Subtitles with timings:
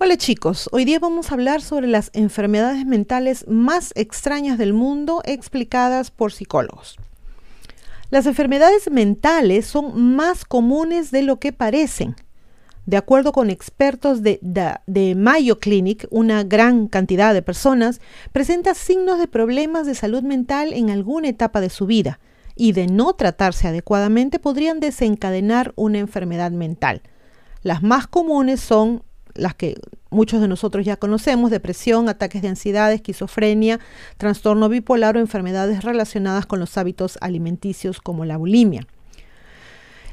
[0.00, 5.22] Hola chicos, hoy día vamos a hablar sobre las enfermedades mentales más extrañas del mundo
[5.24, 6.98] explicadas por psicólogos.
[8.08, 12.14] Las enfermedades mentales son más comunes de lo que parecen.
[12.86, 19.18] De acuerdo con expertos de, de, Mayo Clinic, una gran cantidad de personas presenta signos
[19.18, 22.20] de problemas de salud mental en alguna etapa de su vida
[22.54, 27.02] y de no tratarse adecuadamente podrían desencadenar una enfermedad mental.
[27.64, 29.02] Las más comunes son
[29.38, 29.76] las que
[30.10, 33.80] muchos de nosotros ya conocemos, depresión, ataques de ansiedad, esquizofrenia,
[34.16, 38.86] trastorno bipolar o enfermedades relacionadas con los hábitos alimenticios como la bulimia.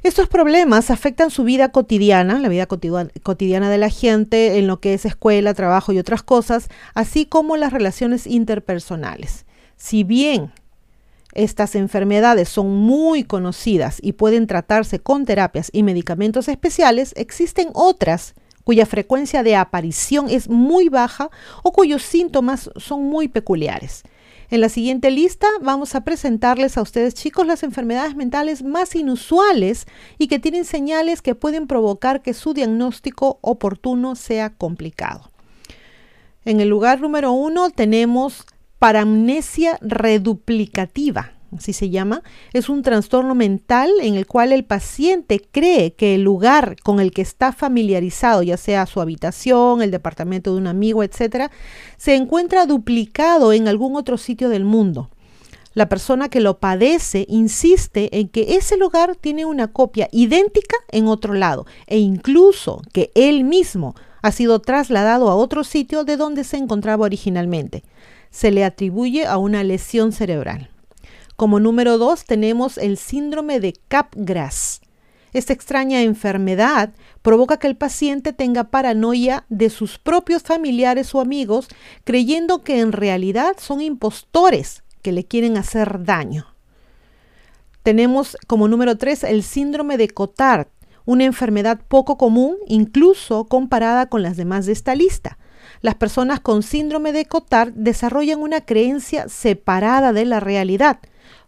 [0.03, 4.93] Estos problemas afectan su vida cotidiana, la vida cotidiana de la gente, en lo que
[4.93, 9.47] es escuela, trabajo y otras cosas, así como las relaciones interpersonales.
[9.77, 10.51] Si bien
[11.33, 18.35] estas enfermedades son muy conocidas y pueden tratarse con terapias y medicamentos especiales, existen otras
[18.65, 21.29] cuya frecuencia de aparición es muy baja
[21.63, 24.03] o cuyos síntomas son muy peculiares.
[24.49, 29.85] En la siguiente lista vamos a presentarles a ustedes chicos las enfermedades mentales más inusuales
[30.17, 35.31] y que tienen señales que pueden provocar que su diagnóstico oportuno sea complicado.
[36.43, 38.45] En el lugar número uno tenemos
[38.79, 45.93] paramnesia reduplicativa así se llama, es un trastorno mental en el cual el paciente cree
[45.93, 50.59] que el lugar con el que está familiarizado, ya sea su habitación, el departamento de
[50.59, 51.51] un amigo, etc.,
[51.97, 55.09] se encuentra duplicado en algún otro sitio del mundo.
[55.75, 61.07] La persona que lo padece insiste en que ese lugar tiene una copia idéntica en
[61.07, 66.45] otro lado e incluso que él mismo ha sido trasladado a otro sitio de donde
[66.45, 67.83] se encontraba originalmente.
[68.31, 70.69] Se le atribuye a una lesión cerebral.
[71.35, 74.81] Como número dos tenemos el síndrome de Capgras.
[75.33, 81.67] Esta extraña enfermedad provoca que el paciente tenga paranoia de sus propios familiares o amigos,
[82.05, 86.47] creyendo que en realidad son impostores que le quieren hacer daño.
[87.83, 90.67] Tenemos como número tres el síndrome de Cotard,
[91.03, 95.37] una enfermedad poco común, incluso comparada con las demás de esta lista.
[95.81, 100.99] Las personas con síndrome de Cotard desarrollan una creencia separada de la realidad,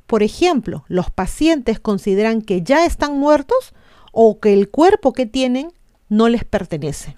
[0.08, 3.74] por ejemplo, los pacientes consideran que ya están muertos
[4.14, 5.72] o que el cuerpo que tienen
[6.08, 7.18] no les pertenece.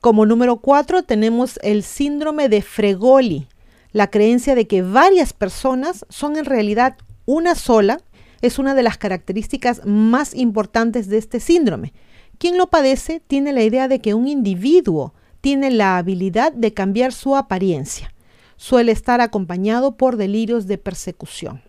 [0.00, 3.48] Como número cuatro tenemos el síndrome de Fregoli,
[3.90, 6.96] la creencia de que varias personas son en realidad
[7.26, 8.00] una sola
[8.40, 11.92] es una de las características más importantes de este síndrome.
[12.38, 17.12] Quien lo padece tiene la idea de que un individuo tiene la habilidad de cambiar
[17.12, 18.13] su apariencia
[18.56, 21.62] suele estar acompañado por delirios de persecución.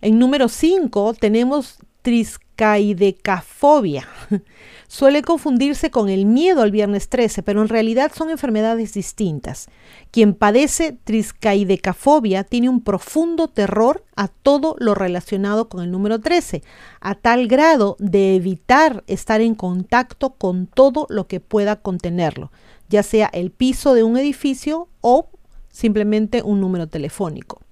[0.00, 4.08] En número 5 tenemos triscaidecafobia.
[4.88, 9.68] Suele confundirse con el miedo al viernes 13, pero en realidad son enfermedades distintas.
[10.10, 16.64] Quien padece triscaidecafobia tiene un profundo terror a todo lo relacionado con el número 13,
[17.00, 22.50] a tal grado de evitar estar en contacto con todo lo que pueda contenerlo,
[22.90, 25.30] ya sea el piso de un edificio o
[25.70, 27.62] simplemente un número telefónico.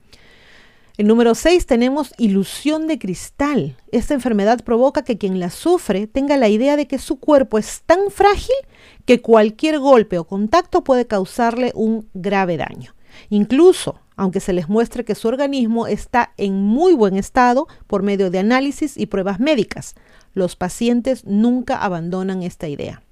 [0.96, 3.76] El número 6 tenemos ilusión de cristal.
[3.92, 7.82] Esta enfermedad provoca que quien la sufre tenga la idea de que su cuerpo es
[7.86, 8.56] tan frágil
[9.04, 12.94] que cualquier golpe o contacto puede causarle un grave daño.
[13.30, 18.30] Incluso, aunque se les muestre que su organismo está en muy buen estado por medio
[18.30, 19.94] de análisis y pruebas médicas,
[20.34, 23.02] los pacientes nunca abandonan esta idea.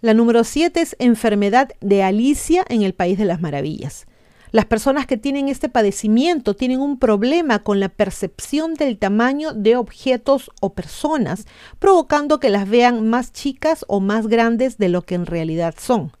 [0.00, 4.06] La número 7 es enfermedad de Alicia en el País de las Maravillas.
[4.52, 9.74] Las personas que tienen este padecimiento tienen un problema con la percepción del tamaño de
[9.74, 11.46] objetos o personas,
[11.80, 16.12] provocando que las vean más chicas o más grandes de lo que en realidad son.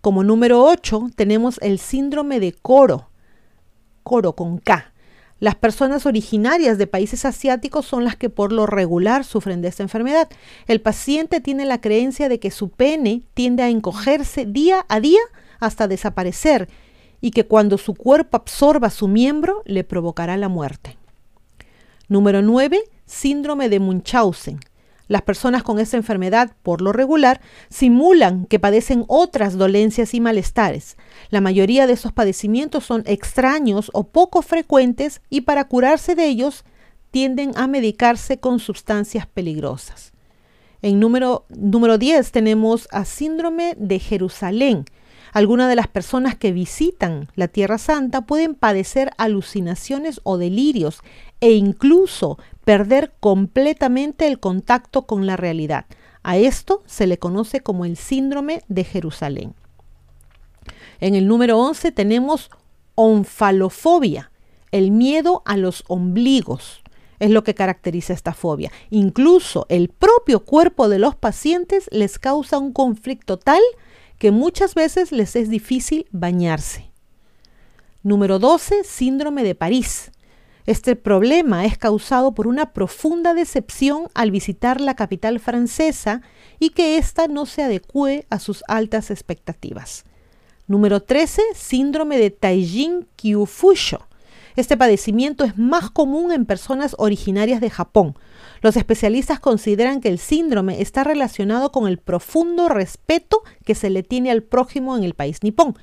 [0.00, 3.10] Como número 8 tenemos el síndrome de Coro,
[4.04, 4.89] Coro con K.
[5.40, 9.82] Las personas originarias de países asiáticos son las que por lo regular sufren de esta
[9.82, 10.28] enfermedad.
[10.66, 15.20] El paciente tiene la creencia de que su pene tiende a encogerse día a día
[15.58, 16.68] hasta desaparecer
[17.22, 20.98] y que cuando su cuerpo absorba su miembro le provocará la muerte.
[22.08, 22.82] Número 9.
[23.06, 24.60] Síndrome de Munchausen.
[25.10, 30.96] Las personas con esta enfermedad, por lo regular, simulan que padecen otras dolencias y malestares.
[31.30, 36.64] La mayoría de estos padecimientos son extraños o poco frecuentes y para curarse de ellos
[37.10, 40.12] tienden a medicarse con sustancias peligrosas.
[40.80, 44.84] En número, número 10 tenemos a síndrome de Jerusalén,
[45.32, 51.00] algunas de las personas que visitan la Tierra Santa pueden padecer alucinaciones o delirios
[51.40, 55.86] e incluso perder completamente el contacto con la realidad.
[56.22, 59.54] A esto se le conoce como el síndrome de Jerusalén.
[61.00, 62.50] En el número 11 tenemos
[62.94, 64.30] onfalofobia,
[64.70, 66.82] el miedo a los ombligos.
[67.18, 68.70] Es lo que caracteriza esta fobia.
[68.90, 73.60] Incluso el propio cuerpo de los pacientes les causa un conflicto tal
[74.18, 76.90] que muchas veces les es difícil bañarse.
[78.02, 80.12] Número 12, síndrome de París.
[80.66, 86.22] Este problema es causado por una profunda decepción al visitar la capital francesa
[86.58, 90.04] y que ésta no se adecue a sus altas expectativas.
[90.66, 94.06] Número 13, síndrome de Taijin Kyufusho.
[94.56, 98.16] Este padecimiento es más común en personas originarias de Japón.
[98.62, 104.02] Los especialistas consideran que el síndrome está relacionado con el profundo respeto que se le
[104.02, 105.76] tiene al prójimo en el país nipón.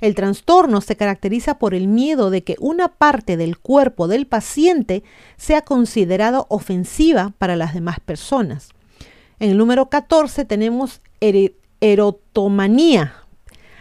[0.00, 5.02] El trastorno se caracteriza por el miedo de que una parte del cuerpo del paciente
[5.36, 8.70] sea considerado ofensiva para las demás personas.
[9.38, 11.00] En el número 14 tenemos
[11.80, 13.14] erotomanía.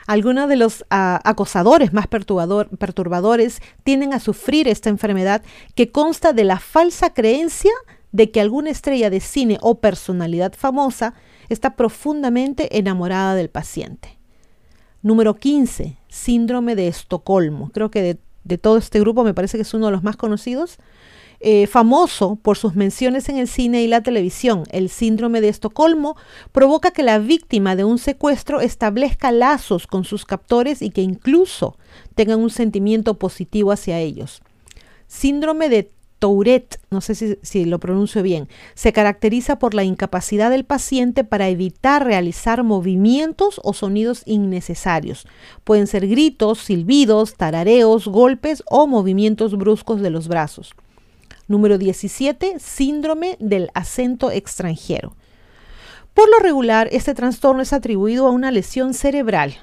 [0.10, 5.44] Algunos de los ah, acosadores más perturbadores tienden a sufrir esta enfermedad
[5.76, 7.70] que consta de la falsa creencia
[8.12, 11.14] de que alguna estrella de cine o personalidad famosa
[11.48, 14.18] está profundamente enamorada del paciente.
[15.04, 17.70] Número 15, síndrome de Estocolmo.
[17.70, 20.80] Creo que de, todo este grupo me parece que es uno de los más conocidos.
[21.42, 26.18] Eh, famoso por sus menciones en el cine y la televisión, el síndrome de Estocolmo
[26.52, 31.78] provoca que la víctima de un secuestro establezca lazos con sus captores y que incluso
[32.16, 34.42] tengan un sentimiento positivo hacia ellos.
[35.08, 40.66] Síndrome de Tourette, no sé si, lo pronuncio bien, se caracteriza por la incapacidad del
[40.66, 45.26] paciente para evitar realizar movimientos o sonidos innecesarios.
[45.64, 50.74] Pueden ser gritos, silbidos, tarareos, golpes o movimientos bruscos de los brazos.
[51.50, 52.60] Número 17.
[52.60, 55.18] Síndrome del acento extranjero.
[56.14, 59.58] Por lo regular, este trastorno es atribuido a una lesión cerebral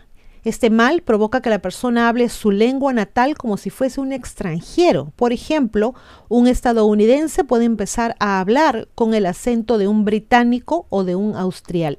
[0.46, 5.12] este mal provoca que la persona hable su lengua natal como si fuese un extranjero.
[5.16, 5.96] Por ejemplo,
[6.28, 11.34] un estadounidense puede empezar a hablar con el acento de un británico o de un
[11.34, 11.98] austrial,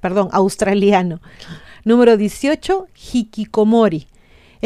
[0.00, 1.20] perdón, australiano.
[1.84, 4.06] Número 18, hikikomori.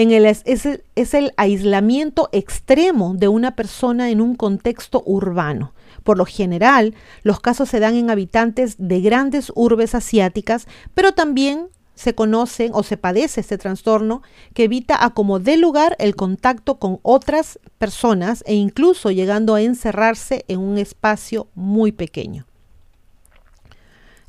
[0.01, 5.75] Es, el aislamiento extremo de una persona en un contexto urbano.
[6.05, 11.69] Por lo general, los casos se dan en habitantes de grandes urbes asiáticas, pero también
[11.95, 14.23] se conoce o se padece este trastorno
[14.55, 19.61] que evita a como dé lugar el contacto con otras personas e incluso llegando a
[19.61, 22.47] encerrarse en un espacio muy pequeño.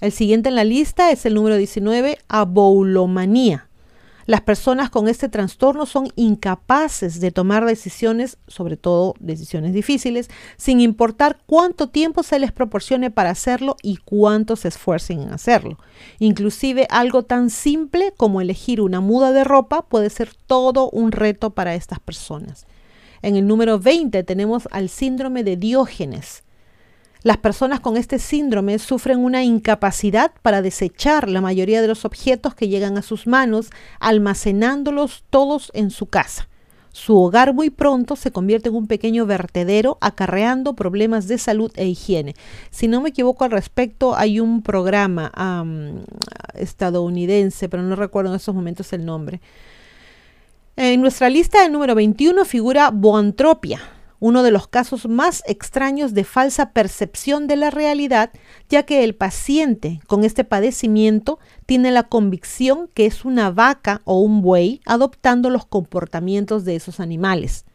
[0.01, 3.69] El siguiente en la lista es el número 19, aboulomanía.
[4.25, 10.79] Las personas con este trastorno son incapaces de tomar decisiones, sobre todo decisiones difíciles, sin
[10.79, 15.77] importar cuánto tiempo se les proporcione para hacerlo y cuánto se esfuercen en hacerlo.
[16.19, 21.51] Inclusive algo tan simple como elegir una muda de ropa puede ser todo un reto
[21.51, 22.65] para estas personas.
[23.21, 26.43] En el número 20 tenemos al síndrome de Diógenes.
[27.23, 32.55] Las personas con este síndrome sufren una incapacidad para desechar la mayoría de los objetos
[32.55, 36.47] que llegan a sus manos, almacenándolos todos en su casa.
[36.93, 41.85] Su hogar muy pronto se convierte en un pequeño vertedero acarreando problemas de salud e
[41.87, 42.33] higiene.
[42.71, 45.31] Si no me equivoco al respecto, hay un programa
[46.55, 49.41] estadounidense, pero no recuerdo en estos momentos el nombre.
[50.75, 53.79] En nuestra lista, el número 21 figura boantropia
[54.21, 58.29] uno de los casos más extraños de falsa percepción de la realidad,
[58.69, 64.21] ya que el paciente con este padecimiento tiene la convicción que es una vaca o
[64.21, 67.65] un buey adoptando los comportamientos de esos animales.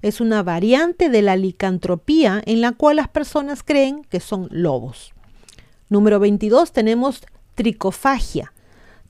[0.00, 5.12] Es una variante de la licantropía en la cual las personas creen que son lobos.
[5.90, 7.20] Número 22 tenemos
[7.54, 8.54] tricofagia,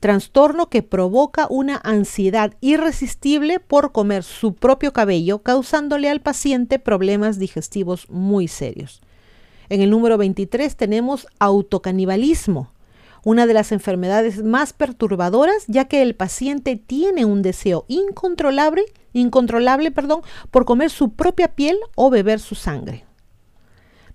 [0.01, 7.37] trastorno que provoca una ansiedad irresistible por comer su propio cabello, causándole al paciente problemas
[7.37, 8.99] digestivos muy serios.
[9.69, 12.73] En el número 23 tenemos autocanibalismo,
[13.23, 19.91] una de las enfermedades más perturbadoras, ya que el paciente tiene un deseo incontrolable, incontrolable,
[19.91, 23.05] perdón, por comer su propia piel o beber su sangre.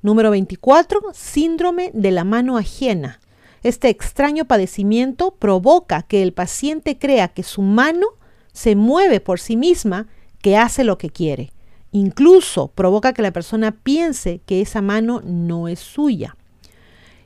[0.02, 3.20] Número 24, síndrome de la mano ajena,
[3.68, 8.06] este extraño padecimiento provoca que el paciente crea que su mano
[8.52, 10.06] se mueve por sí misma,
[10.40, 11.52] que hace lo que quiere.
[11.90, 16.36] Incluso provoca que la persona piense que esa mano no es suya.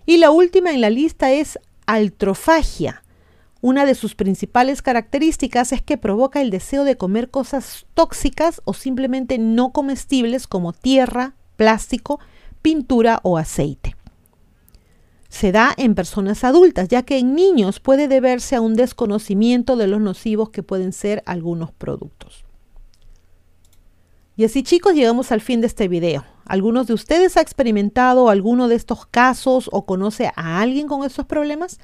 [0.07, 3.03] Y la última en la lista es altrofagia.
[3.61, 8.73] Una de sus principales características es que provoca el deseo de comer cosas tóxicas o
[8.73, 12.19] simplemente no comestibles como tierra, plástico,
[12.63, 13.95] pintura o aceite.
[15.31, 19.87] Se da en personas adultas, ya que en niños puede deberse a un desconocimiento de
[19.87, 22.45] los nocivos que pueden ser algunos productos.
[24.37, 26.25] Y así chicos, llegamos al fin de este video.
[26.47, 31.27] ¿Algunos de ustedes ha experimentado alguno de estos casos o conoce a alguien con estos
[31.27, 31.79] problemas?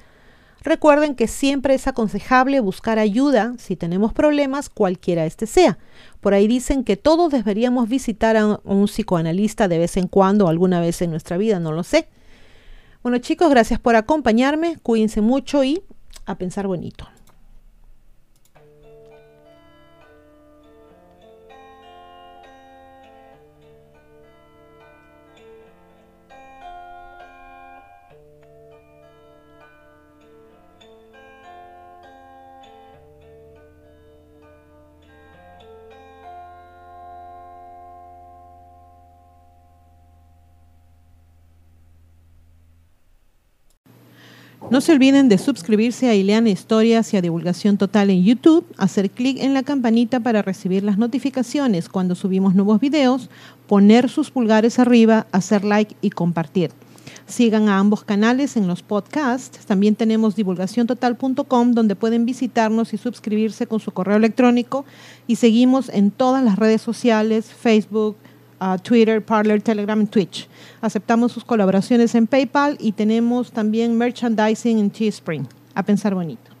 [0.61, 5.77] Recuerden que siempre es aconsejable buscar ayuda si tenemos problemas, cualquiera este sea.
[6.19, 10.81] Por ahí dicen que todos deberíamos visitar a un psicoanalista de vez en cuando, alguna
[10.81, 12.09] vez en nuestra vida, no lo sé.
[13.07, 15.81] Bueno chicos, gracias por acompañarme, cuídense mucho y
[16.25, 17.07] a pensar bonito.
[44.69, 49.09] No se olviden de suscribirse a Ileana Historias y a Divulgación Total en YouTube, hacer
[49.09, 53.29] clic en la campanita para recibir las notificaciones cuando subimos nuevos videos,
[53.65, 56.71] poner sus pulgares arriba, hacer like y compartir.
[57.27, 59.65] Sigan a ambos canales en los podcasts.
[59.65, 64.83] También tenemos divulgaciontotal.com donde pueden visitarnos y suscribirse con su correo electrónico.
[65.27, 68.17] Y seguimos en todas las redes sociales, Facebook,
[68.83, 70.47] Twitter, Parler, Telegram Twitch.
[70.81, 75.47] Aceptamos sus colaboraciones en PayPal y tenemos también merchandising en Teespring.
[75.75, 76.56] A pensar bonito.